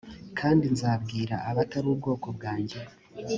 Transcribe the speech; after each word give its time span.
kandi 0.39 0.65
nzabwira 0.73 1.35
abatari 1.49 1.87
ubwoko 1.93 2.27
bwanjye 2.37 2.79